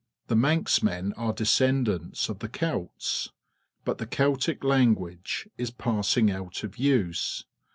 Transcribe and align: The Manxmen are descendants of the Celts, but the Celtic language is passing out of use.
The 0.29 0.35
Manxmen 0.35 1.13
are 1.15 1.31
descendants 1.31 2.27
of 2.27 2.39
the 2.39 2.49
Celts, 2.49 3.29
but 3.85 3.99
the 3.99 4.07
Celtic 4.07 4.63
language 4.63 5.47
is 5.59 5.69
passing 5.69 6.31
out 6.31 6.63
of 6.63 6.79
use. 6.79 7.45